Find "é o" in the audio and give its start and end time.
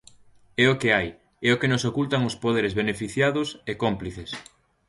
0.63-0.75, 1.47-1.59